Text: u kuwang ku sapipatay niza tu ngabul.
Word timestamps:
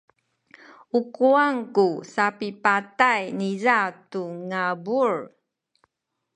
u 0.99 1.01
kuwang 1.13 1.59
ku 1.75 1.87
sapipatay 2.13 3.21
niza 3.39 3.79
tu 4.11 4.23
ngabul. 4.49 5.13